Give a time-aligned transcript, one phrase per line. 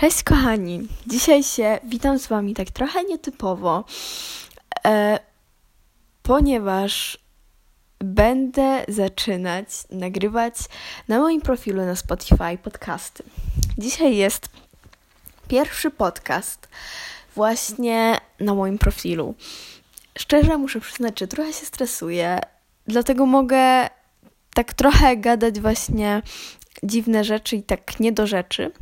[0.00, 3.84] Cześć kochani, dzisiaj się witam z Wami tak trochę nietypowo,
[4.86, 5.18] e,
[6.22, 7.18] ponieważ
[7.98, 10.54] będę zaczynać nagrywać
[11.08, 13.22] na moim profilu na Spotify podcasty.
[13.78, 14.48] Dzisiaj jest
[15.48, 16.68] pierwszy podcast
[17.34, 19.34] właśnie na moim profilu.
[20.18, 22.40] Szczerze muszę przyznać, że trochę się stresuję,
[22.86, 23.88] dlatego mogę
[24.54, 26.22] tak trochę gadać właśnie
[26.82, 28.72] dziwne rzeczy i tak nie do rzeczy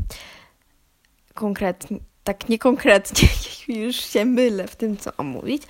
[1.35, 3.29] konkretnie, tak niekonkretnie,
[3.85, 5.63] już się mylę w tym, co mam mówić,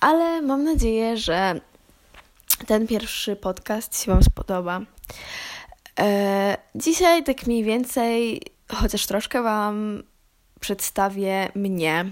[0.00, 1.60] ale mam nadzieję, że
[2.66, 4.80] ten pierwszy podcast się Wam spodoba.
[6.00, 10.02] E, dzisiaj tak mniej więcej, chociaż troszkę Wam
[10.60, 12.10] przedstawię mnie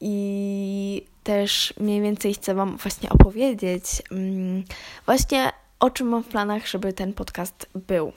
[0.00, 4.64] i też mniej więcej chcę Wam właśnie opowiedzieć mm,
[5.06, 8.12] właśnie o czym mam w planach, żeby ten podcast był.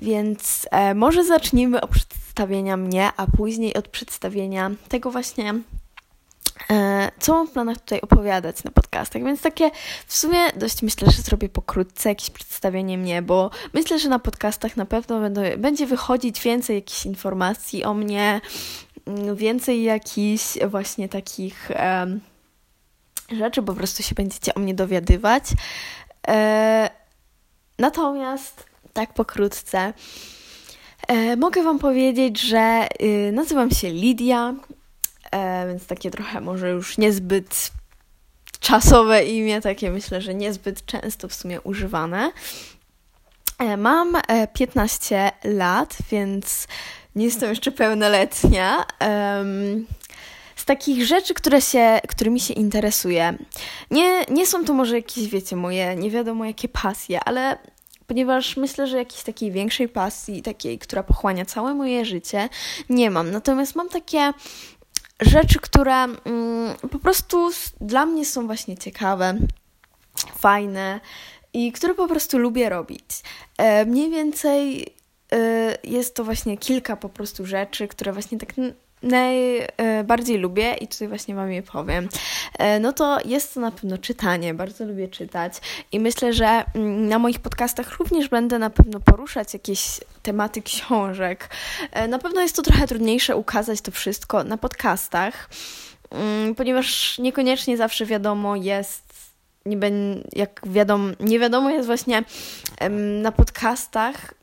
[0.00, 5.54] Więc e, może zacznijmy od przedstawienia mnie, a później od przedstawienia tego właśnie,
[6.70, 9.22] e, co mam w planach tutaj opowiadać na podcastach.
[9.22, 9.70] Więc takie
[10.06, 14.76] w sumie dość myślę, że zrobię pokrótce jakieś przedstawienie mnie, bo myślę, że na podcastach
[14.76, 18.40] na pewno będą, będzie wychodzić więcej jakichś informacji o mnie,
[19.06, 22.06] mm, więcej jakichś właśnie takich e,
[23.32, 25.44] rzeczy, po prostu się będziecie o mnie dowiadywać.
[26.28, 26.90] E,
[27.78, 29.92] natomiast tak pokrótce.
[31.08, 34.54] E, mogę Wam powiedzieć, że y, nazywam się Lidia,
[35.30, 37.70] e, więc takie trochę może już niezbyt
[38.60, 42.32] czasowe imię, takie myślę, że niezbyt często w sumie używane.
[43.58, 44.16] E, mam
[44.52, 46.68] 15 e, lat, więc
[47.14, 48.84] nie jestem jeszcze pełnoletnia.
[50.56, 53.38] Z takich rzeczy, które się, którymi się interesuję,
[53.90, 57.58] nie, nie są to może jakieś, wiecie, moje nie wiadomo jakie pasje, ale
[58.06, 62.48] ponieważ myślę, że jakiejś takiej większej pasji, takiej, która pochłania całe moje życie,
[62.88, 63.30] nie mam.
[63.30, 64.32] Natomiast mam takie
[65.20, 69.38] rzeczy, które mm, po prostu dla mnie są właśnie ciekawe,
[70.38, 71.00] fajne
[71.52, 73.22] i które po prostu lubię robić.
[73.58, 74.86] E, mniej więcej
[75.32, 78.52] e, jest to właśnie kilka po prostu rzeczy, które właśnie tak
[79.04, 82.08] najbardziej lubię i tutaj właśnie Wam je powiem,
[82.58, 84.54] e, no to jest to na pewno czytanie.
[84.54, 85.54] Bardzo lubię czytać
[85.92, 91.48] i myślę, że mm, na moich podcastach również będę na pewno poruszać jakieś tematy książek.
[91.92, 95.50] E, na pewno jest to trochę trudniejsze ukazać to wszystko na podcastach,
[96.10, 99.04] mm, ponieważ niekoniecznie zawsze wiadomo jest
[99.66, 99.78] nie
[100.32, 102.24] jak wiadomo, nie wiadomo jest właśnie
[103.22, 104.34] na podcastach.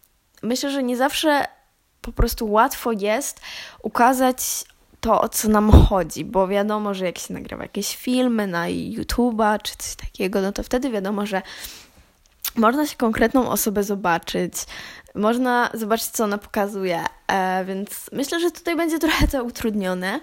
[0.43, 1.45] Myślę, że nie zawsze
[2.01, 3.41] po prostu łatwo jest
[3.83, 4.65] ukazać
[5.01, 9.61] to, o co nam chodzi, bo wiadomo, że jak się nagrywa jakieś filmy na YouTube'a
[9.63, 11.41] czy coś takiego, no to wtedy wiadomo, że
[12.55, 14.53] można się konkretną osobę zobaczyć,
[15.15, 20.19] można zobaczyć, co ona pokazuje, e, więc myślę, że tutaj będzie trochę to utrudnione.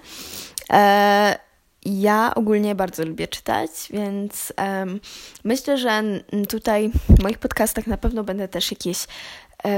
[0.73, 1.49] E,
[1.85, 5.01] ja ogólnie bardzo lubię czytać, więc um,
[5.45, 6.03] myślę, że
[6.49, 9.07] tutaj w moich podcastach na pewno będę też jakieś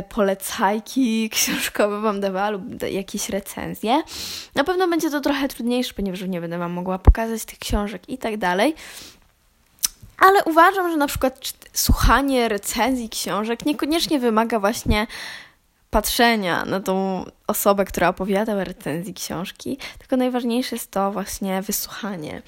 [0.09, 4.03] polecajki książkowe Wam dawała lub jakieś recenzje.
[4.55, 8.19] Na pewno będzie to trochę trudniejsze, ponieważ nie będę Wam mogła pokazać tych książek i
[8.19, 8.75] tak dalej.
[10.19, 15.07] Ale uważam, że na przykład słuchanie recenzji książek niekoniecznie wymaga właśnie
[15.91, 22.43] patrzenia na tą osobę, która opowiada o recenzji książki, tylko najważniejsze jest to właśnie wysłuchanie.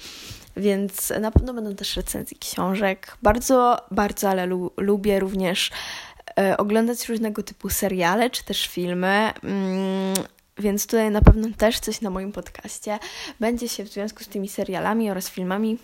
[0.57, 3.17] Więc na pewno będą też recenzje książek.
[3.21, 6.12] Bardzo, bardzo, ale lu lubię również E,
[6.57, 9.33] oglądać różnego typu seriale czy też filmy.
[9.43, 10.13] Mm,
[10.57, 12.99] więc tutaj na pewno też coś na moim podcaście
[13.39, 15.77] będzie się w związku z tymi serialami oraz filmami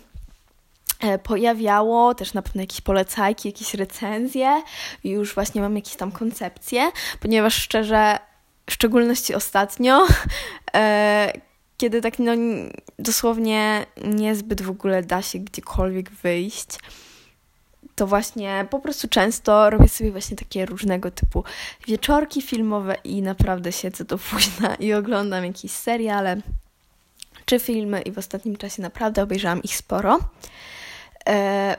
[1.00, 4.62] e, pojawiało, też na pewno jakieś polecajki, jakieś recenzje.
[5.04, 6.90] Już właśnie mam jakieś tam koncepcje,
[7.20, 8.18] ponieważ szczerze,
[8.66, 10.06] w szczególności ostatnio,
[10.74, 11.32] e,
[11.76, 12.32] kiedy tak no
[12.98, 16.78] dosłownie niezbyt w ogóle da się gdziekolwiek wyjść,
[18.00, 21.44] to właśnie po prostu często robię sobie właśnie takie różnego typu
[21.86, 26.36] wieczorki filmowe i naprawdę siedzę do późna i oglądam jakieś seriale
[27.44, 30.18] czy filmy i w ostatnim czasie naprawdę obejrzałam ich sporo.
[31.28, 31.76] E,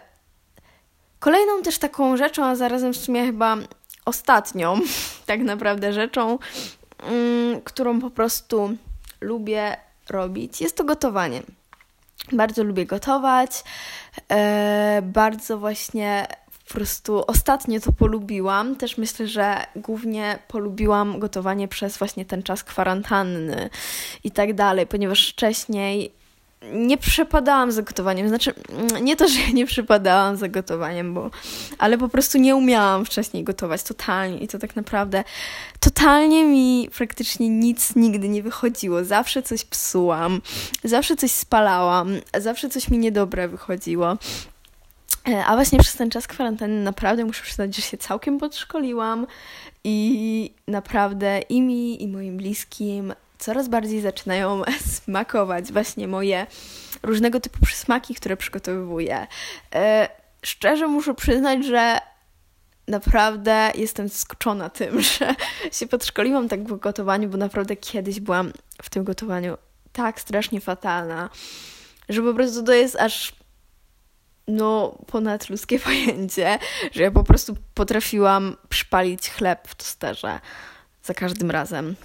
[1.19, 3.57] kolejną też taką rzeczą, a zarazem w sumie chyba
[4.05, 4.79] ostatnią
[5.25, 6.39] tak naprawdę rzeczą,
[7.03, 8.77] mm, którą po prostu
[9.21, 9.77] lubię
[10.09, 11.41] robić, jest to gotowanie.
[12.31, 13.63] Bardzo lubię gotować.
[14.31, 16.27] E, bardzo właśnie
[16.67, 18.75] po prostu ostatnio to polubiłam.
[18.75, 23.69] Też myślę, że głównie polubiłam gotowanie przez właśnie ten czas kwarantanny
[24.23, 26.20] i tak dalej, ponieważ wcześniej
[26.73, 28.27] nie przepadałam za gotowaniem.
[28.27, 31.31] Znaczy, mm, nie to, że nie przepadałam za gotowaniem, bo,
[31.77, 35.23] ale po prostu nie umiałam wcześniej gotować totalnie i to tak naprawdę
[35.79, 39.03] totalnie mi praktycznie nic nigdy nie wychodziło.
[39.03, 40.41] Zawsze coś psułam,
[40.83, 44.17] zawsze coś spalałam, zawsze coś mi niedobre wychodziło.
[45.27, 49.27] E, a właśnie przez ten czas kwarantanny naprawdę muszę przyznać, że się całkiem podszkoliłam
[49.83, 54.61] i naprawdę i mi, i moim bliskim coraz bardziej zaczynają
[55.03, 56.47] smakować właśnie moje
[57.03, 59.27] różnego typu przysmaki, które przygotowuję.
[59.75, 60.09] E,
[60.43, 61.99] szczerze muszę przyznać, że
[62.87, 65.35] naprawdę jestem zaskoczona tym, że
[65.71, 69.57] się podszkoliłam tak w gotowaniu, bo naprawdę kiedyś byłam w tym gotowaniu
[69.91, 71.29] tak strasznie fatalna,
[72.09, 73.35] że po prostu to jest aż
[74.47, 76.59] no ponadludzkie pojęcie,
[76.91, 80.39] że ja po prostu potrafiłam przypalić chleb w tosterze
[81.03, 81.95] za każdym razem.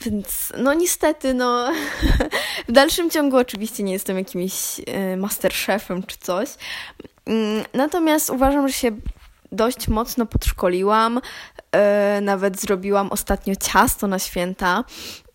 [0.00, 1.72] Więc no niestety, no
[2.68, 6.48] w dalszym ciągu oczywiście nie jestem jakimś y, masterchefem czy coś.
[7.26, 8.90] Mm, natomiast uważam, że się
[9.52, 11.18] dość mocno podszkoliłam.
[11.18, 14.84] Y, nawet zrobiłam ostatnio ciasto na święta.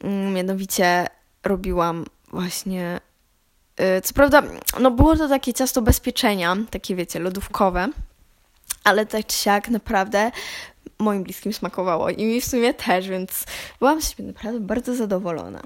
[0.04, 1.08] Y, mianowicie
[1.44, 3.02] robiłam właśnie.
[3.98, 4.44] Y, co prawda,
[4.80, 7.88] no było to takie ciasto bez pieczenia, takie wiecie, lodówkowe,
[8.84, 10.32] ale tak czy siak naprawdę
[11.02, 13.46] moim bliskim smakowało i mi w sumie też, więc
[13.80, 15.62] byłam z siebie naprawdę bardzo zadowolona.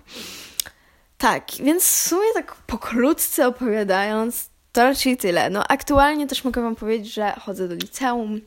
[1.17, 5.49] Tak, więc w sumie tak pokrótce opowiadając, to raczej tyle.
[5.49, 8.41] No aktualnie też mogę Wam powiedzieć, że chodzę do liceum.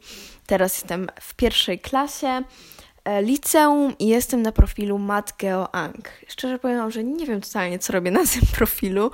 [0.46, 2.42] Teraz jestem w pierwszej klasie
[3.04, 6.08] e, liceum i jestem na profilu Mat Geo Ang.
[6.28, 9.10] Szczerze powiem, że nie wiem totalnie, co robię na tym profilu,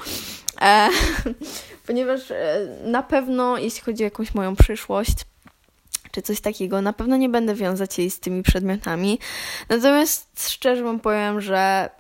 [0.61, 0.89] e,
[1.87, 5.17] ponieważ e, na pewno, jeśli chodzi o jakąś moją przyszłość,
[6.15, 6.83] czy coś takiego.
[6.83, 9.19] Na pewno nie będę wiązać jej z tymi przedmiotami.
[9.69, 11.91] Natomiast szczerze wam powiem, że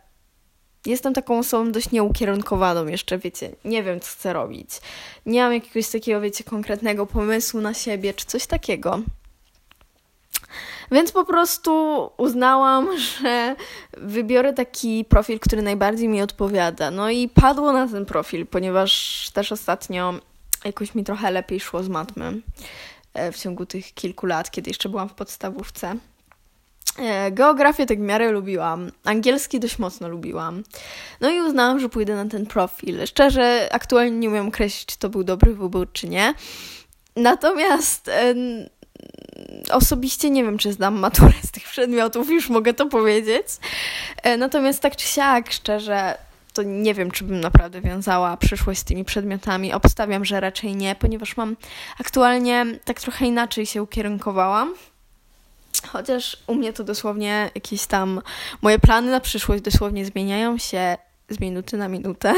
[0.87, 4.71] jestem taką osobą dość nieukierunkowaną jeszcze, wiecie, nie wiem, co chcę robić.
[5.27, 9.01] Nie mam jakiegoś takiego, wiecie, konkretnego pomysłu na siebie, czy coś takiego.
[10.93, 13.57] Więc po prostu uznałam, że
[13.93, 16.91] wybiorę taki profil, który najbardziej mi odpowiada.
[16.91, 20.15] No i padło na ten profil, ponieważ też ostatnio
[20.65, 22.41] jakoś mi trochę lepiej szło z matmy.
[23.15, 25.97] E, w ciągu tych kilku lat, kiedy jeszcze byłam w podstawówce.
[26.99, 30.63] E, geografię tak w miarę lubiłam, angielski dość mocno lubiłam.
[31.21, 33.07] No i uznałam, że pójdę na ten profil.
[33.07, 36.35] Szczerze, aktualnie nie umiem określić, czy to był dobry wybór, czy nie.
[37.17, 38.35] Natomiast e,
[39.71, 43.47] osobiście nie wiem, czy zdam maturę z tych przedmiotów, już mogę to powiedzieć.
[44.39, 46.19] Natomiast tak czy siak, szczerze,
[46.55, 49.73] to nie wiem, czy bym naprawdę wiązała przyszłość z tymi przedmiotami.
[49.73, 51.57] Obstawiam, że raczej nie, ponieważ mam
[52.01, 54.75] aktualnie tak trochę inaczej się ukierunkowałam.
[55.87, 58.21] Chociaż u mnie to dosłownie jakieś tam
[58.63, 60.97] moje plany na przyszłość dosłownie zmieniają się
[61.29, 62.35] z minuty na minutę.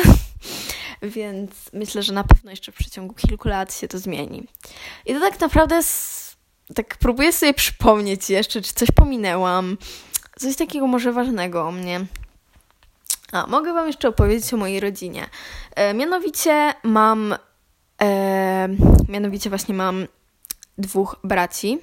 [1.03, 4.47] Więc myślę, że na pewno jeszcze w przeciągu kilku lat się to zmieni.
[5.07, 5.81] I to tak naprawdę
[6.75, 9.79] tak próbuję sobie przypomnieć jeszcze, czy coś pominęłam.
[10.39, 12.07] Coś takiego może ważnego o mnie.
[13.33, 15.27] A, mogę Wam jeszcze opowiedzieć o mojej rodzinie.
[15.75, 17.35] E, mianowicie mam,
[18.03, 18.69] e,
[19.09, 20.07] mianowicie właśnie mam
[20.79, 21.79] dwóch braci.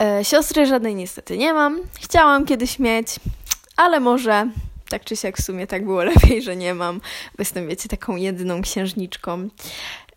[0.00, 1.80] E, siostry żadnej niestety nie mam.
[2.00, 3.20] Chciałam kiedyś mieć,
[3.76, 4.48] ale może
[4.88, 8.16] tak czy siak w sumie tak było lepiej, że nie mam, bo jestem, wiecie, taką
[8.16, 9.48] jedyną księżniczką.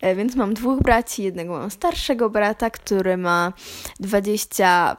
[0.00, 3.52] E, więc mam dwóch braci, jednego mam starszego brata, który ma
[4.00, 4.96] 20...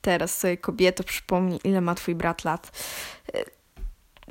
[0.00, 2.72] Teraz sobie kobieto przypomnij, ile ma twój brat lat.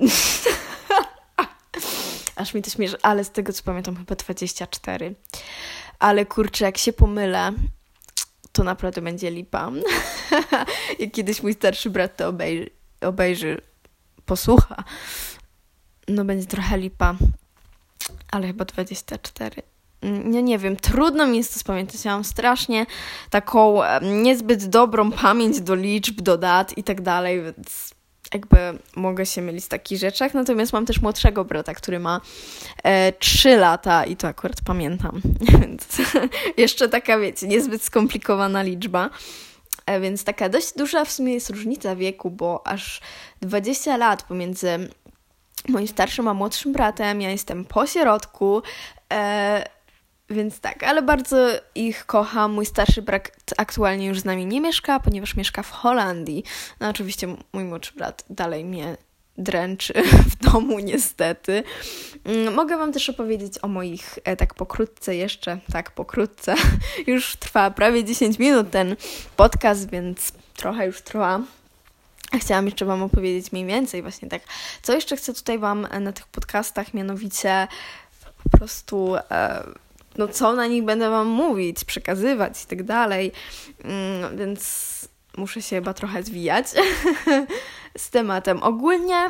[2.36, 5.16] Aż mi to śmieszy, ale z tego co pamiętam chyba 24.
[6.00, 7.52] Ale kurczę, jak się pomylę,
[8.52, 9.72] to naprawdę będzie lipa.
[11.00, 12.70] jak kiedyś mój starszy brat to obejrzy,
[13.02, 13.62] obejrzy,
[14.26, 14.84] posłucha,
[16.08, 17.16] no będzie trochę lipa.
[18.32, 19.62] Ale chyba 24.
[20.04, 22.06] Nie, nie wiem, trudno mi jest to spamiętać.
[22.06, 22.86] Ja mam strasznie
[23.30, 27.94] taką niezbyt dobrą pamięć do liczb, do dat i tak dalej, więc
[28.34, 28.58] jakby
[28.96, 30.34] mogę się mylić w takich rzeczach.
[30.34, 32.22] Natomiast mam też młodszego brata, który ma
[32.84, 35.22] e, 3 lata i to akurat pamiętam.
[35.60, 35.88] Więc
[36.58, 39.10] jeszcze taka, wiecie, niezbyt skomplikowana liczba.
[39.86, 43.02] E, więc taka dość duża w sumie jest różnica wieku, bo aż
[43.42, 44.90] 20 lat pomiędzy
[45.70, 47.22] moim starszym a młodszym bratem.
[47.22, 48.62] Ja jestem po środku.
[49.14, 49.66] E,
[50.32, 52.52] więc tak, ale bardzo ich kocham.
[52.52, 56.44] Mój starszy brat aktualnie już z nami nie mieszka, ponieważ mieszka w Holandii.
[56.80, 58.98] No oczywiście mój młodszy brat dalej mnie
[59.38, 59.94] dręczy
[60.32, 61.64] w domu, niestety.
[62.26, 66.56] Mm, mogę Wam też opowiedzieć o moich, e, tak pokrótce jeszcze, tak pokrótce.
[67.08, 68.96] Już trwa prawie 10 minut ten
[69.36, 71.42] podcast, więc trochę już trwa.
[72.40, 74.42] Chciałam jeszcze Wam opowiedzieć mniej więcej właśnie tak,
[74.82, 77.68] co jeszcze chcę tutaj Wam na tych podcastach, mianowicie
[78.44, 79.64] po prostu e,
[80.18, 83.32] no co na nich będę Wam mówić, przekazywać i tak dalej,
[83.84, 84.92] mm, więc
[85.38, 86.68] muszę się chyba trochę zwijać
[87.98, 88.64] z tematem.
[88.64, 89.30] Ogólnie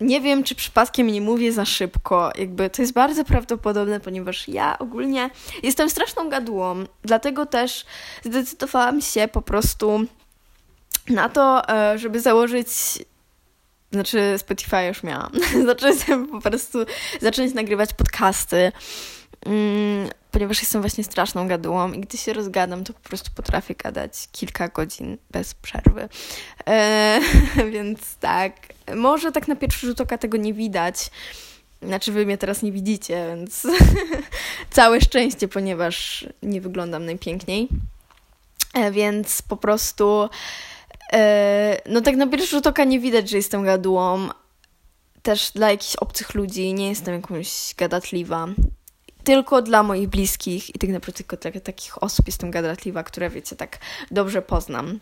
[0.00, 2.30] nie wiem, czy przypadkiem nie mówię za szybko.
[2.38, 5.30] Jakby to jest bardzo prawdopodobne, ponieważ ja ogólnie
[5.62, 6.84] jestem straszną gadułą.
[7.02, 7.84] Dlatego też
[8.24, 10.04] zdecydowałam się po prostu
[11.08, 12.68] na to, e, żeby założyć.
[13.92, 15.32] Znaczy, Spotify już miałam.
[15.66, 16.78] Zacząć po prostu
[17.20, 18.72] zacząć nagrywać podcasty.
[19.46, 24.28] Mm, ponieważ jestem właśnie straszną gadułą i gdy się rozgadam, to po prostu potrafię gadać
[24.32, 26.08] kilka godzin bez przerwy.
[26.66, 27.20] E,
[27.72, 28.52] więc tak,
[28.96, 31.10] może tak na pierwszy rzut oka tego nie widać.
[31.82, 33.66] Znaczy, wy mnie teraz nie widzicie, więc
[34.70, 37.68] całe szczęście, ponieważ nie wyglądam najpiękniej.
[38.74, 40.28] E, więc po prostu,
[41.12, 44.28] e, no tak na pierwszy rzut oka nie widać, że jestem gadułą.
[45.22, 48.48] Też dla jakichś obcych ludzi nie jestem jakąś gadatliwa
[49.24, 53.56] tylko dla moich bliskich i tak naprawdę tylko dla takich osób jestem gadatliwa, które wiecie,
[53.56, 53.78] tak
[54.10, 55.00] dobrze poznam.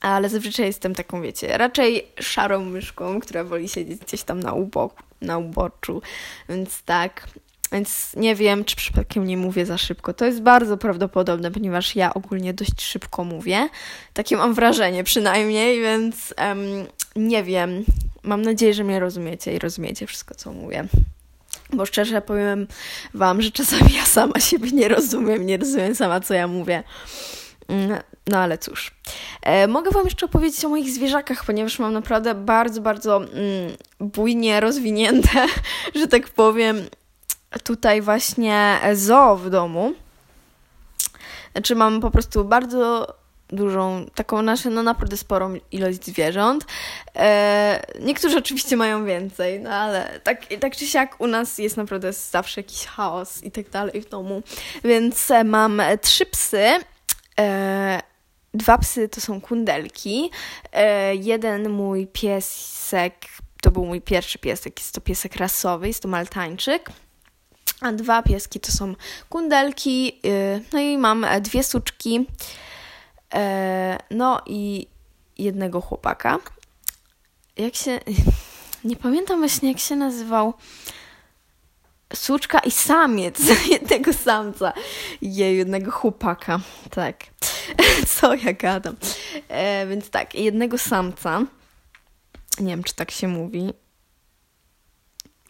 [0.00, 5.02] Ale zazwyczaj jestem taką, wiecie, raczej szarą myszką, która woli siedzieć gdzieś tam na, uboku,
[5.20, 6.02] na uboczu.
[6.48, 7.26] Więc tak,
[7.72, 10.14] więc nie wiem, czy przypadkiem nie mówię za szybko.
[10.14, 13.68] To jest bardzo prawdopodobne, ponieważ ja ogólnie dość szybko mówię.
[14.14, 17.84] Takie mam wrażenie przynajmniej, więc um, nie wiem.
[18.22, 20.88] Mam nadzieję, że mnie rozumiecie i rozumiecie wszystko, co mówię.
[21.72, 22.66] Bo szczerze powiem
[23.14, 26.82] Wam, że czasami ja sama siebie nie rozumiem, nie rozumiem sama, co ja mówię.
[27.68, 28.90] Mm, no ale cóż.
[29.42, 33.30] E, mogę Wam jeszcze opowiedzieć o moich zwierzakach, ponieważ mam naprawdę bardzo, bardzo mm,
[34.00, 35.46] bujnie rozwinięte,
[35.98, 36.76] że tak powiem,
[37.64, 39.94] tutaj właśnie zoo w domu.
[41.52, 43.14] Znaczy mam po prostu bardzo
[43.52, 46.66] dużą, taką naszą, no naprawdę sporą ilość zwierząt.
[47.16, 52.12] E, niektórzy oczywiście mają więcej, no ale tak, tak czy siak u nas jest naprawdę
[52.12, 54.42] zawsze jakiś chaos i tak dalej w domu.
[54.84, 56.64] Więc e, mam trzy psy.
[57.40, 58.02] E,
[58.54, 60.30] dwa psy to są kundelki.
[60.72, 63.14] E, jeden mój piesek,
[63.62, 66.90] to był mój pierwszy piesek, jest to piesek rasowy, jest to maltańczyk.
[67.80, 68.94] A dwa pieski to są
[69.28, 70.20] kundelki.
[70.24, 72.26] E, no i mam dwie suczki.
[73.34, 74.86] E, no i
[75.38, 76.38] jednego chłopaka.
[77.56, 78.00] Jak się.
[78.84, 80.54] Nie pamiętam właśnie, jak się nazywał.
[82.14, 83.38] Suczka i samiec
[83.70, 84.72] jednego samca.
[85.22, 86.60] Jej, jednego chłopaka.
[86.90, 87.16] Tak.
[88.18, 88.96] Co ja gadam.
[89.48, 91.42] E, więc tak, jednego samca.
[92.60, 93.72] Nie wiem, czy tak się mówi.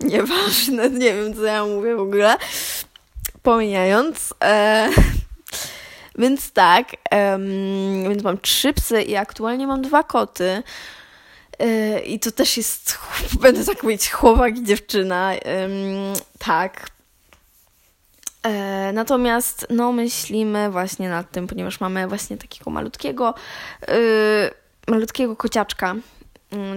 [0.00, 2.36] Nieważne, nie wiem, co ja mówię w ogóle.
[3.42, 4.34] Pomijając.
[4.44, 4.88] E,
[6.20, 10.62] więc tak, um, więc mam trzy psy i aktualnie mam dwa koty.
[11.58, 12.98] Yy, I to też jest,
[13.42, 15.32] będę tak mówić, chłopak i dziewczyna.
[16.38, 16.90] Tak.
[18.44, 23.34] Yy, natomiast, no, myślimy właśnie nad tym, ponieważ mamy właśnie takiego malutkiego,
[23.82, 24.50] y,
[24.88, 25.94] malutkiego kociaczka,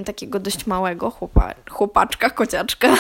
[0.05, 2.87] takiego dość małego chłopa, chłopaczka, kociaczka,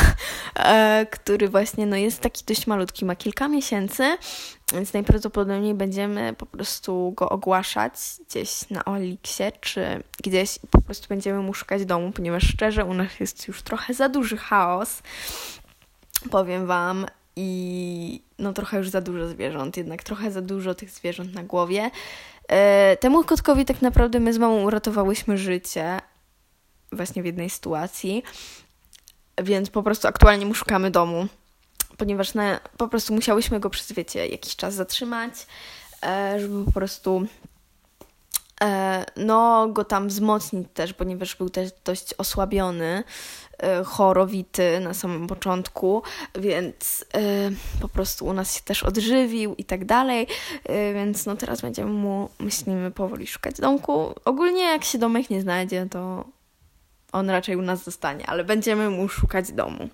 [0.55, 4.17] e, który właśnie no, jest taki dość malutki, ma kilka miesięcy,
[4.73, 7.93] więc najprawdopodobniej będziemy po prostu go ogłaszać
[8.29, 13.19] gdzieś na Oliksie, czy gdzieś po prostu będziemy mu szukać domu, ponieważ szczerze u nas
[13.19, 15.01] jest już trochę za duży chaos,
[16.31, 21.33] powiem Wam, i no trochę już za dużo zwierząt, jednak trochę za dużo tych zwierząt
[21.33, 21.91] na głowie.
[22.47, 25.99] E, temu kotkowi tak naprawdę my z mamą uratowałyśmy życie,
[26.95, 28.23] właśnie w jednej sytuacji,
[29.43, 31.27] więc po prostu aktualnie mu szukamy domu,
[31.97, 35.33] ponieważ na, po prostu musiałyśmy go przez, wiecie, jakiś czas zatrzymać,
[36.03, 37.27] e, żeby po prostu
[38.61, 43.03] e, no, go tam wzmocnić też, ponieważ był też dość osłabiony,
[43.57, 46.03] e, chorowity na samym początku,
[46.35, 47.05] więc
[47.81, 50.27] po prostu u nas się też odżywił i tak dalej,
[50.93, 54.13] więc no teraz będziemy mu, myślimy, powoli szukać domku.
[54.25, 56.25] Ogólnie jak się domek nie znajdzie, to
[57.13, 59.89] on raczej u nas zostanie, ale będziemy mu szukać domu.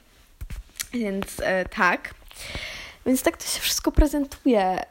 [0.93, 2.13] Więc e, tak.
[3.05, 4.83] Więc tak to się wszystko prezentuje.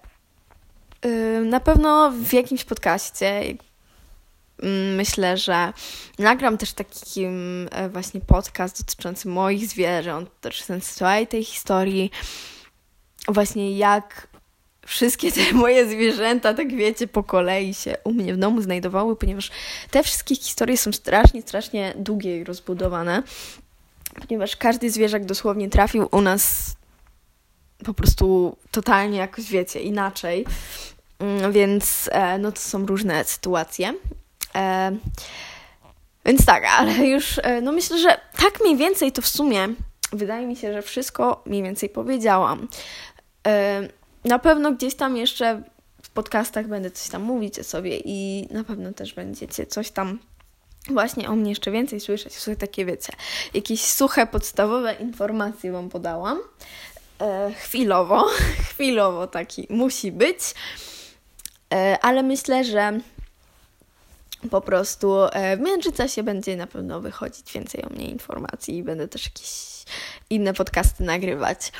[1.06, 3.42] Y, na pewno w jakimś podcaście
[4.62, 5.73] mm, myślę, że
[6.18, 12.11] nagram też taki e, właśnie podcast dotyczący moich zwierząt, też całej tej historii,
[13.28, 14.28] właśnie jak
[14.88, 19.50] wszystkie te moje zwierzęta, tak wiecie, po kolei się u mnie w domu znajdowały, ponieważ
[19.90, 23.23] te wszystkie historie są strasznie, strasznie długie i rozbudowane,
[24.28, 26.76] ponieważ każdy zwierzak dosłownie trafił u nas
[27.85, 30.47] po prostu totalnie jakoś, wiecie, inaczej.
[31.18, 33.95] Mm, więc e, no to są różne sytuacje.
[34.54, 34.97] E,
[36.25, 39.68] Więc tak, ale już, e, no myślę, że tak mniej więcej to w sumie
[40.12, 42.68] wydaje mi się, że wszystko mniej więcej powiedziałam.
[44.28, 45.62] Na pewno gdzieś tam jeszcze
[46.02, 50.18] w podcastach będę coś tam mówić o sobie i na pewno też będziecie coś tam
[50.90, 52.35] właśnie o mnie jeszcze więcej słyszeć.
[52.35, 53.12] Słuchaj, takie wiecie,
[53.54, 56.38] jakieś suche, podstawowe informacje Wam podałam.
[57.20, 58.26] E, chwilowo,
[58.70, 60.38] chwilowo taki musi być,
[61.75, 63.00] e, ale myślę, że
[64.50, 69.08] po prostu e, w międzyczasie będzie na pewno wychodzić więcej o mnie informacji i będę
[69.08, 69.85] też jakieś
[70.30, 71.73] inne podcasty nagrywać.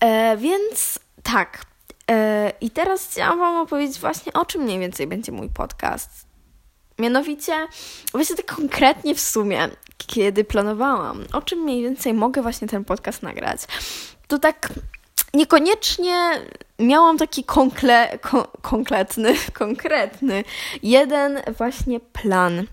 [0.00, 0.98] E, więc
[1.32, 1.66] tak.
[2.10, 6.26] E, I teraz chciałam Wam opowiedzieć właśnie o czym mniej więcej będzie mój podcast.
[6.98, 7.52] Mianowicie,
[8.12, 13.22] właśnie tak konkretnie w sumie, kiedy planowałam, o czym mniej więcej mogę właśnie ten podcast
[13.22, 13.60] nagrać,
[14.28, 14.72] to tak
[15.34, 16.30] niekoniecznie
[16.78, 20.44] miałam taki konkre, kon, konkretny, konkretny,
[20.82, 22.66] jeden właśnie plan.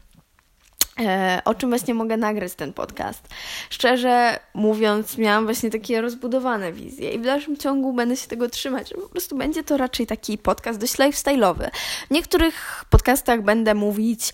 [0.99, 3.27] E, o czym właśnie mogę nagrać ten podcast.
[3.69, 8.93] Szczerze mówiąc, miałam właśnie takie rozbudowane wizje i w dalszym ciągu będę się tego trzymać.
[8.93, 11.69] Po prostu będzie to raczej taki podcast dość lifestyle'owy.
[12.07, 14.33] W niektórych podcastach będę mówić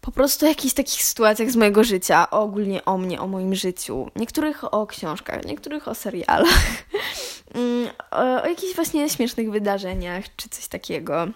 [0.00, 4.10] po prostu o jakichś takich sytuacjach z mojego życia, ogólnie o mnie, o moim życiu.
[4.16, 6.48] Niektórych o książkach, niektórych o serialach,
[7.54, 11.28] mm, o, jakichś właśnie śmiesznych wydarzeniach czy coś takiego.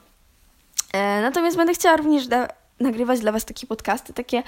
[0.93, 2.49] E, natomiast będę chciała również da-
[2.83, 4.43] nagrywać dla Was takie podcasty, takie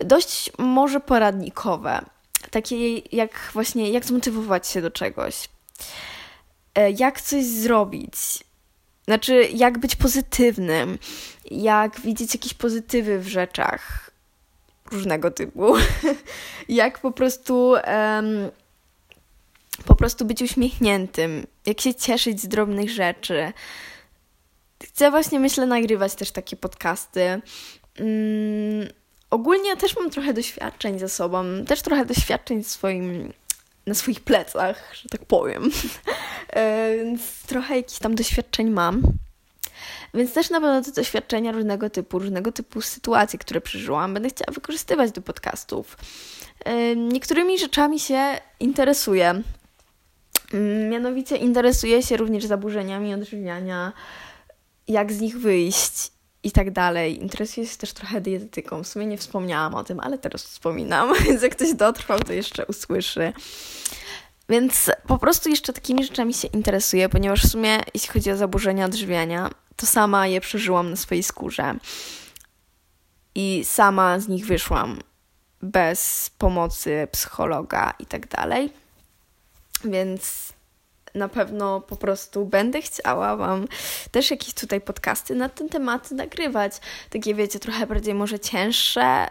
[0.00, 2.04] dość może poradnikowe.
[2.50, 5.48] Takie jak właśnie, jak zmotywować się do czegoś.
[6.74, 8.14] E, jak coś zrobić.
[9.04, 10.98] Znaczy, jak być pozytywnym.
[11.50, 14.10] Jak widzieć jakieś pozytywy w rzeczach
[14.92, 15.74] różnego typu.
[16.68, 17.68] jak po prostu...
[17.86, 18.50] Um,
[19.84, 23.52] po prostu być uśmiechniętym, jak się cieszyć z drobnych rzeczy,
[24.82, 27.40] chcę właśnie, myślę, nagrywać też takie podcasty.
[27.98, 28.88] Mm,
[29.30, 33.32] ogólnie też mam trochę doświadczeń ze sobą, też trochę doświadczeń swoim,
[33.86, 35.70] na swoich plecach, że tak powiem.
[36.52, 39.02] E, więc trochę jakichś tam doświadczeń mam.
[40.14, 44.54] Więc też na pewno te doświadczenia różnego typu, różnego typu sytuacji, które przeżyłam, będę chciała
[44.54, 45.96] wykorzystywać do podcastów.
[46.64, 48.20] E, niektórymi rzeczami się
[48.60, 49.42] interesuję.
[50.54, 53.92] Mm, mianowicie interesuję się również zaburzeniami odżywiania,
[54.88, 57.22] jak z nich wyjść i tak dalej.
[57.22, 58.82] Interesuję się też trochę dietetyką.
[58.82, 62.66] W sumie nie wspomniałam o tym, ale teraz wspominam, więc jak ktoś dotrwał, to jeszcze
[62.66, 63.32] usłyszy.
[64.48, 68.86] Więc po prostu jeszcze takimi rzeczami się interesuję, ponieważ w sumie jeśli chodzi o zaburzenia
[68.86, 71.74] odżywiania, to sama je przeżyłam na swojej skórze.
[73.34, 75.00] I sama z nich wyszłam
[75.62, 78.72] bez pomocy psychologa i tak dalej.
[79.84, 80.51] Więc
[81.14, 83.68] na pewno po prostu będę chciała Wam
[84.10, 86.72] też jakieś tutaj podcasty na ten temat nagrywać.
[87.10, 89.28] Takie wiecie, trochę bardziej może cięższe,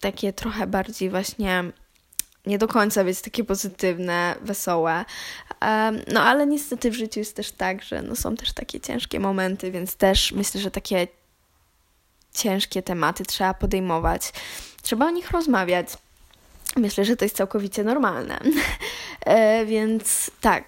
[0.00, 1.64] takie trochę bardziej właśnie
[2.46, 5.04] nie do końca, więc takie pozytywne, wesołe.
[5.62, 9.20] Um, no ale niestety w życiu jest też tak, że no, są też takie ciężkie
[9.20, 11.08] momenty, więc też myślę, że takie
[12.34, 14.32] ciężkie tematy trzeba podejmować.
[14.82, 15.88] Trzeba o nich rozmawiać.
[16.76, 18.38] Myślę, że to jest całkowicie normalne.
[19.26, 20.64] e, więc tak.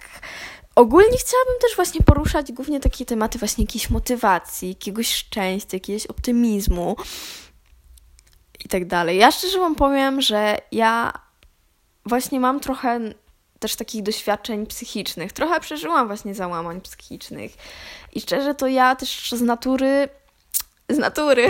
[0.75, 6.95] Ogólnie chciałabym też właśnie poruszać głównie takie tematy właśnie jakiejś motywacji, jakiegoś szczęścia, jakiegoś optymizmu
[8.65, 9.17] i tak dalej.
[9.17, 11.13] Ja szczerze Wam powiem, że ja
[12.05, 12.99] właśnie mam trochę
[13.59, 15.33] też takich doświadczeń psychicznych.
[15.33, 17.51] Trochę przeżyłam właśnie załamań psychicznych.
[18.13, 20.09] I szczerze to ja też z natury,
[20.89, 21.49] z natury,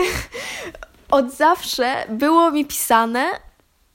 [1.11, 3.29] od zawsze było mi pisane,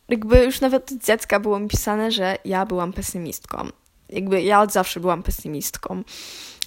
[0.08, 3.68] jakby już nawet od dziecka było mi pisane, że ja byłam pesymistką.
[4.08, 6.02] Jakby ja od zawsze byłam pesymistką.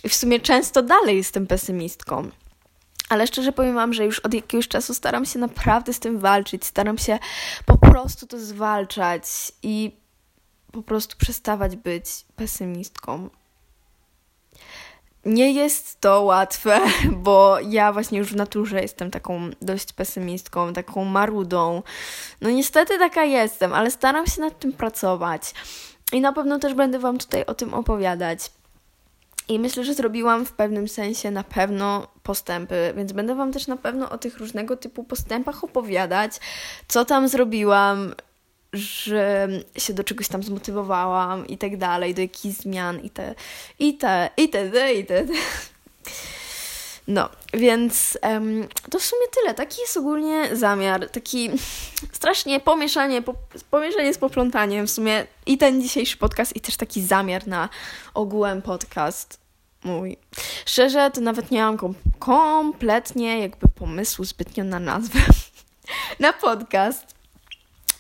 [0.03, 2.29] I w sumie często dalej jestem pesymistką.
[3.09, 6.65] Ale szczerze powiem Wam, że już od jakiegoś czasu staram się naprawdę z tym walczyć.
[6.65, 7.19] Staram się
[7.65, 9.23] po prostu to zwalczać
[9.63, 9.97] i
[10.71, 13.29] po prostu przestawać być pesymistką.
[15.27, 16.79] Nie jest to łatwe,
[17.25, 21.83] bo ja właśnie już w naturze jestem taką dość pesymistką, taką marudą.
[22.41, 25.53] No niestety taka jestem, ale staram się nad tym pracować.
[26.13, 28.39] I na pewno też będę Wam tutaj o tym opowiadać.
[29.49, 33.77] I myślę, że zrobiłam w pewnym sensie na pewno postępy, więc będę Wam też na
[33.77, 36.31] pewno o tych różnego typu postępach opowiadać,
[36.87, 38.13] co tam zrobiłam,
[38.73, 43.35] że się do czegoś tam zmotywowałam i tak dalej, do jakichś zmian i te,
[43.79, 45.25] i te, i te, i te.
[47.07, 49.53] No, więc um, to w sumie tyle.
[49.53, 51.09] Taki jest ogólnie zamiar.
[51.09, 51.49] Taki
[52.11, 53.35] strasznie pomieszanie, po,
[53.71, 54.87] pomieszanie z poplątaniem.
[54.87, 57.69] W sumie i ten dzisiejszy podcast, i też taki zamiar na
[58.13, 59.39] ogółem podcast
[59.83, 60.17] mój.
[60.65, 65.19] Szczerze, to nawet nie mam kom kompletnie jakby pomysłu zbytnio na nazwę.
[66.19, 67.16] na podcast.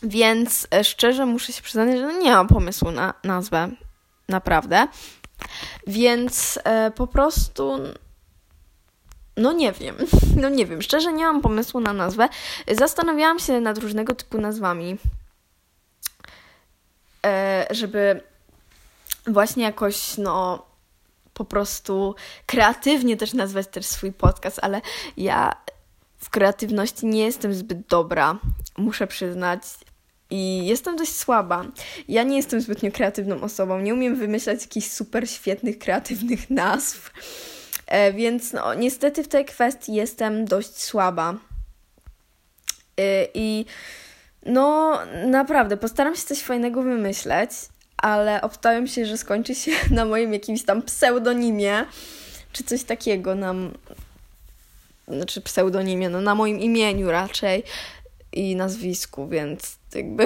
[0.03, 3.69] Więc e, szczerze muszę się przyznać, że nie mam pomysłu na nazwę.
[4.29, 4.87] Naprawdę.
[5.87, 7.79] Więc e, po prostu.
[9.37, 9.95] No nie wiem,
[10.41, 12.29] no nie wiem, szczerze nie mam pomysłu na nazwę.
[12.71, 14.97] Zastanawiałam się nad różnego typu nazwami,
[17.25, 18.21] e, żeby
[19.27, 20.65] właśnie jakoś, no,
[21.33, 24.81] po prostu kreatywnie też nazwać też swój podcast, ale
[25.17, 25.55] ja
[26.17, 28.37] w kreatywności nie jestem zbyt dobra,
[28.77, 29.61] muszę przyznać.
[30.29, 31.65] I jestem dość słaba.
[32.07, 33.79] Ja nie jestem zbytnio kreatywną osobą.
[33.79, 37.11] Nie umiem wymyślać jakichś super świetnych, kreatywnych nazw.
[37.87, 41.33] E, więc no, niestety w tej kwestii jestem dość słaba.
[42.97, 43.65] E, I
[44.45, 47.51] no, naprawdę, postaram się coś fajnego wymyśleć,
[47.97, 51.85] ale obstawiam się, że skończy się na moim jakimś tam pseudonimie,
[52.53, 53.73] czy coś takiego nam.
[55.07, 57.63] Znaczy pseudonimie, no na moim imieniu raczej
[58.33, 60.25] i nazwisku, więc jakby.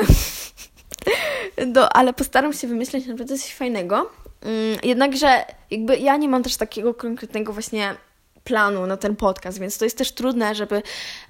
[1.75, 4.11] no, ale postaram się wymyśleć naprawdę coś fajnego.
[4.41, 7.95] Mm, jednakże jakby ja nie mam też takiego konkretnego właśnie
[8.43, 10.81] planu na ten podcast, więc to jest też trudne, żeby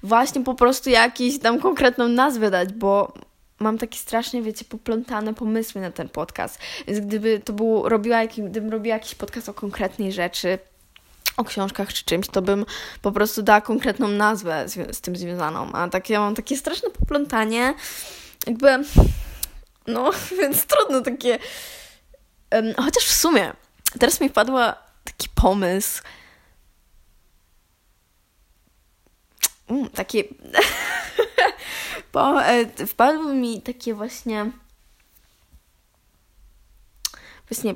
[0.02, 3.12] właśnie po prostu jakąś tam konkretną nazwę dać, bo
[3.58, 6.58] mam takie strasznie, wiecie, poplątane pomysły na ten podcast.
[6.86, 10.58] Więc gdyby to był, robiła, gdybym robiła jakiś podcast o konkretnej rzeczy,
[11.36, 12.66] o książkach czy czymś, to bym
[13.02, 15.72] po prostu dała konkretną nazwę z, z tym związaną.
[15.72, 17.74] A tak ja mam takie straszne poplątanie,
[18.46, 18.84] jakby,
[19.86, 21.38] no, więc trudno takie.
[22.76, 23.52] Chociaż w sumie,
[24.00, 24.52] teraz mi wpadł
[25.04, 26.02] taki pomysł.
[29.68, 30.24] Um, taki.
[32.12, 34.50] po, e, mi takie właśnie.
[37.48, 37.74] Właśnie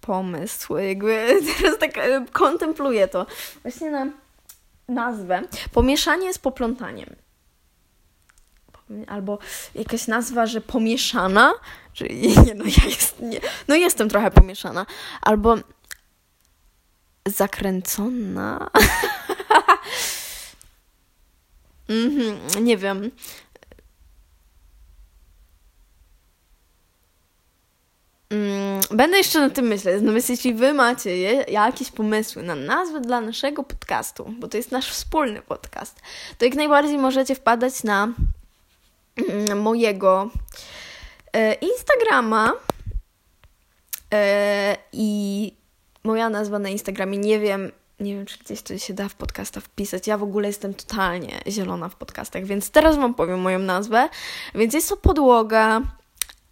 [0.00, 3.26] pomysł, jakby teraz tak e, kontempluję to.
[3.62, 4.06] Właśnie na
[4.88, 5.42] nazwę.
[5.72, 7.25] Pomieszanie z poplątaniem.
[9.06, 9.38] Albo
[9.74, 11.52] jakaś nazwa, że pomieszana,
[11.94, 14.86] że nie, no ja jest, nie, no jestem trochę pomieszana.
[15.22, 15.56] Albo
[17.26, 18.70] zakręcona.
[21.88, 23.10] mm -hmm, nie wiem.
[28.30, 30.02] Mm, będę jeszcze na tym myśleć.
[30.02, 31.16] No więc jeśli wy macie
[31.48, 36.00] jakieś pomysły na nazwę dla naszego podcastu, bo to jest nasz wspólny podcast,
[36.38, 38.08] to jak najbardziej możecie wpadać na
[39.56, 40.30] mojego
[41.32, 42.52] e, Instagrama
[44.14, 45.52] e, i
[46.04, 49.64] moja nazwa na Instagramie, nie wiem, nie wiem, czy gdzieś to się da w podcastach
[49.64, 50.06] wpisać.
[50.06, 54.08] Ja w ogóle jestem totalnie zielona w podcastach, więc teraz Wam powiem moją nazwę.
[54.54, 55.80] Więc jest to podłoga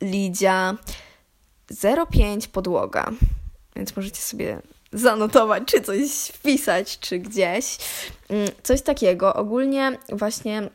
[0.01, 0.77] Lidia
[2.11, 3.11] 05 podłoga.
[3.77, 7.79] Więc możecie sobie zanotować, czy coś wpisać, czy gdzieś.
[8.29, 9.35] Mm, coś takiego.
[9.35, 10.71] Ogólnie właśnie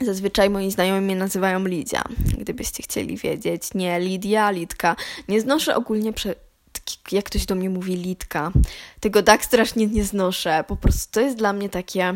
[0.00, 2.02] zazwyczaj moi znajomi mnie nazywają Lidia.
[2.38, 3.62] Gdybyście chcieli wiedzieć.
[3.74, 4.96] Nie Lidia, Lidka.
[5.28, 6.34] Nie znoszę ogólnie prze
[7.12, 8.52] jak ktoś do mnie mówi Litka.
[9.00, 10.64] Tego tak strasznie nie znoszę.
[10.68, 12.14] Po prostu to jest dla mnie takie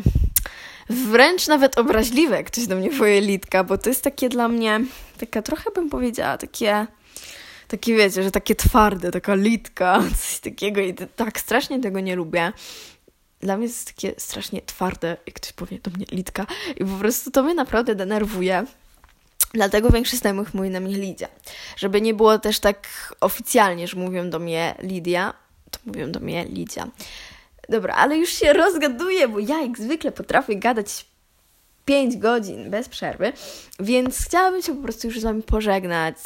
[0.91, 4.81] wręcz nawet obraźliwe, jak ktoś do mnie powie Litka, bo to jest takie dla mnie,
[5.19, 6.87] taka trochę bym powiedziała, takie
[7.69, 12.53] takie wiecie, że takie twarde, taka litka, coś takiego i tak strasznie tego nie lubię.
[13.45, 17.31] Dla mnie jest takie strasznie twarde, jak ktoś powie do mnie litka i po prostu
[17.31, 18.65] to mnie naprawdę denerwuje.
[19.55, 21.29] Dlatego większość znajomych mówi na mnie Lidia.
[21.77, 22.89] Żeby nie było też tak
[23.21, 25.35] oficjalnie, że mówią do mnie Lidia,
[25.71, 26.89] to mówią do mnie Lidia.
[27.69, 31.07] Dobra, ale już się rozgaduję, bo ja jak zwykle potrafię gadać
[31.85, 33.33] 5 godzin bez przerwy,
[33.81, 36.17] więc chciałabym się po prostu już z Wami pożegnać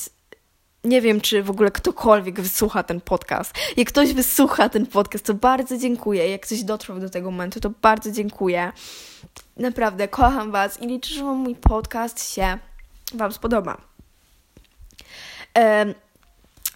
[0.84, 3.54] nie wiem, czy w ogóle ktokolwiek wysłucha ten podcast.
[3.76, 6.28] Jak ktoś wysłucha ten podcast, to bardzo dziękuję.
[6.28, 8.72] Jak ktoś dotrwał do tego momentu, to bardzo dziękuję.
[9.56, 12.58] Naprawdę, kocham Was i liczę, że mój podcast się
[13.14, 13.76] Wam spodoba.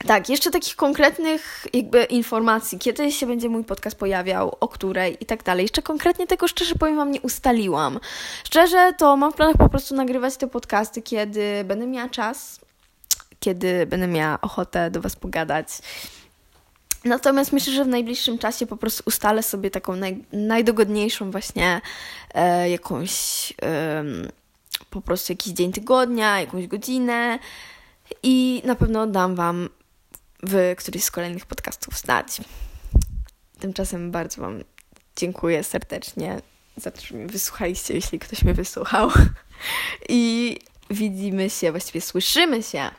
[0.06, 5.26] Tak, jeszcze takich konkretnych jakby informacji, kiedy się będzie mój podcast pojawiał, o której i
[5.26, 5.64] tak dalej.
[5.64, 8.00] Jeszcze konkretnie tego szczerze powiem Wam nie ustaliłam.
[8.44, 12.60] Szczerze to mam w planach po prostu nagrywać te podcasty, kiedy będę miała czas,
[13.42, 15.68] kiedy będę miała ochotę do Was pogadać.
[17.04, 21.80] Natomiast myślę, że w najbliższym czasie po prostu ustalę sobie taką naj, najdogodniejszą właśnie
[22.34, 23.10] e, jakąś
[23.62, 24.04] e,
[24.90, 27.38] po prostu jakiś dzień tygodnia, jakąś godzinę
[28.22, 29.68] i na pewno dam Wam
[30.42, 32.40] w którymś z kolejnych podcastów znać.
[33.60, 34.64] Tymczasem bardzo Wam
[35.16, 36.40] dziękuję serdecznie
[36.76, 39.10] za to, że mnie wysłuchaliście, jeśli ktoś mnie wysłuchał.
[40.08, 40.58] I
[40.90, 42.90] widzimy się, właściwie słyszymy się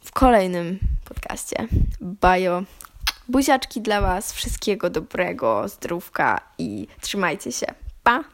[0.00, 1.68] w kolejnym podcaście.
[2.00, 2.62] Bajo.
[3.28, 7.66] Buziaczki dla Was, wszystkiego dobrego, zdrówka i trzymajcie się.
[8.02, 8.24] Pa!